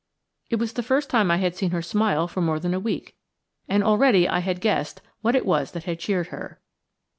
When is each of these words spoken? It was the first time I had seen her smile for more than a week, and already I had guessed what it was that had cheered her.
It 0.49 0.55
was 0.57 0.73
the 0.73 0.81
first 0.81 1.11
time 1.11 1.29
I 1.29 1.37
had 1.37 1.55
seen 1.55 1.69
her 1.69 1.83
smile 1.83 2.27
for 2.27 2.41
more 2.41 2.59
than 2.59 2.73
a 2.73 2.79
week, 2.79 3.15
and 3.69 3.83
already 3.83 4.27
I 4.27 4.39
had 4.39 4.59
guessed 4.59 4.99
what 5.21 5.35
it 5.35 5.45
was 5.45 5.73
that 5.73 5.83
had 5.83 5.99
cheered 5.99 6.29
her. 6.29 6.59